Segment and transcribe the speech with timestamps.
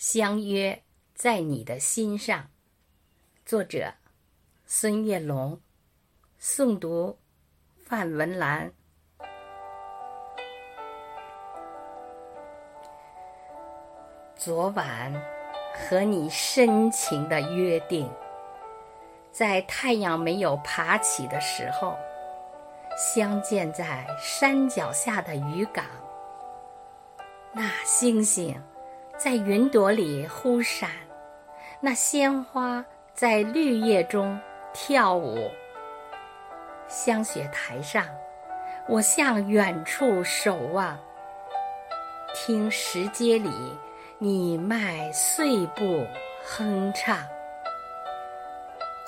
[0.00, 0.82] 相约
[1.14, 2.48] 在你的心上。
[3.44, 3.92] 作者：
[4.64, 5.60] 孙月龙，
[6.40, 7.18] 诵读：
[7.76, 8.72] 范文兰。
[14.34, 15.12] 昨晚
[15.74, 18.10] 和你深情的约定，
[19.30, 21.94] 在太阳没有爬起的时候，
[22.96, 25.84] 相见在山脚下的渔港。
[27.52, 28.58] 那星星。
[29.22, 30.88] 在云朵里忽闪，
[31.78, 34.40] 那鲜花在绿叶中
[34.72, 35.50] 跳舞。
[36.88, 38.06] 香雪台上，
[38.88, 40.98] 我向远处守望，
[42.34, 43.50] 听石阶里
[44.16, 46.06] 你迈碎步
[46.42, 47.18] 哼唱。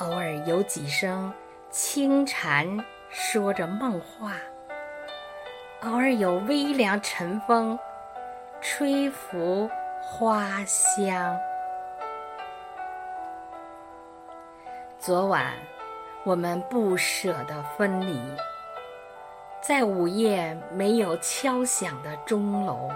[0.01, 1.33] 偶尔有几声
[1.70, 2.69] 轻蝉
[3.09, 4.34] 说着梦话，
[5.84, 7.79] 偶尔有微凉晨风
[8.61, 9.70] 吹拂。
[10.05, 11.38] 花香。
[14.98, 15.53] 昨晚，
[16.25, 18.20] 我们不舍得分离，
[19.61, 22.91] 在午夜没有敲响的钟楼，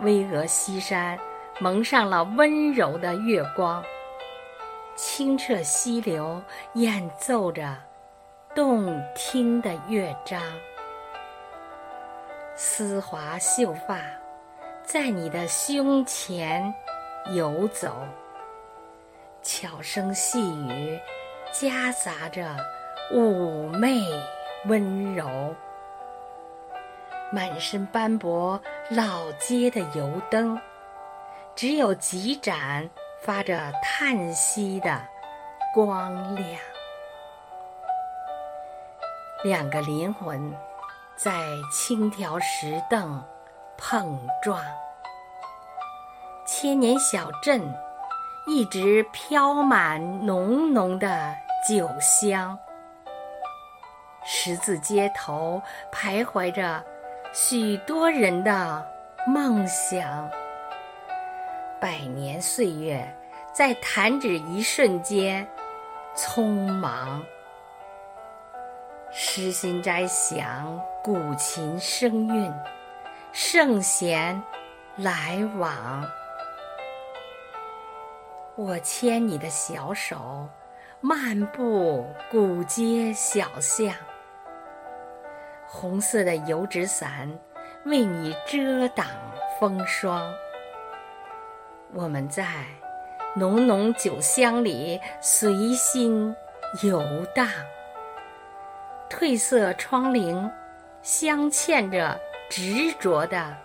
[0.00, 1.18] 巍峨西山
[1.58, 3.84] 蒙上了温柔的月光，
[4.94, 6.40] 清澈溪流
[6.74, 7.76] 演奏着
[8.54, 10.40] 动听的乐章，
[12.54, 13.98] 丝滑秀发。
[14.86, 16.72] 在你的胸前
[17.32, 18.06] 游走，
[19.42, 20.96] 悄声细语
[21.52, 22.54] 夹杂着
[23.12, 24.00] 妩媚
[24.66, 25.28] 温柔。
[27.32, 30.56] 满身斑驳老街的油灯，
[31.56, 32.88] 只有几盏
[33.20, 35.04] 发着叹息的
[35.74, 36.60] 光亮。
[39.42, 40.54] 两个灵魂
[41.16, 41.32] 在
[41.72, 43.20] 轻条石凳。
[43.78, 44.60] 碰撞，
[46.46, 47.60] 千年小镇
[48.46, 51.34] 一直飘满浓浓的
[51.68, 52.58] 酒香。
[54.24, 55.60] 十字街头
[55.92, 56.82] 徘徊着
[57.32, 58.84] 许多人的
[59.26, 60.28] 梦想。
[61.80, 63.06] 百年岁月
[63.52, 65.46] 在弹指一瞬间
[66.16, 67.22] 匆忙。
[69.12, 72.52] 诗心斋响，古琴声韵。
[73.38, 74.42] 圣贤
[74.96, 76.10] 来往，
[78.54, 80.48] 我牵你的小手，
[81.02, 83.94] 漫步古街小巷。
[85.66, 87.30] 红色的油纸伞
[87.84, 89.06] 为你遮挡
[89.60, 90.32] 风霜。
[91.92, 92.64] 我们在
[93.34, 96.34] 浓浓酒香里随心
[96.82, 97.02] 游
[97.34, 97.46] 荡。
[99.10, 100.50] 褪色窗棂
[101.02, 102.18] 镶嵌着。
[102.48, 103.56] 执着的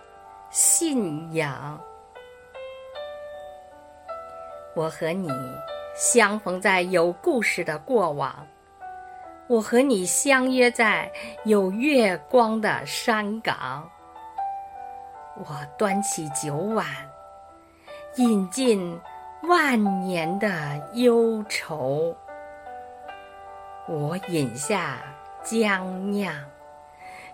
[0.50, 1.80] 信仰，
[4.74, 5.30] 我和你
[5.94, 8.44] 相逢在有故事的过往，
[9.46, 11.10] 我和你相约在
[11.44, 13.88] 有月光的山岗。
[15.36, 15.46] 我
[15.78, 16.86] 端起酒碗，
[18.16, 19.00] 饮尽
[19.44, 20.50] 万年的
[20.94, 22.14] 忧愁，
[23.88, 24.98] 我饮下
[25.44, 26.34] 江酿。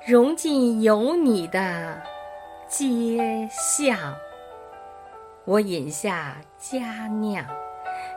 [0.08, 2.00] 融进有你的
[2.66, 3.94] 街巷，
[5.44, 7.44] 我饮下佳酿；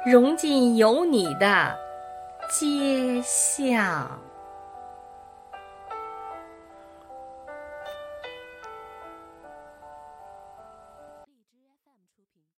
[0.06, 1.78] 融进有你的
[2.50, 4.10] 街巷。